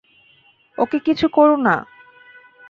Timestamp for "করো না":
1.27-1.75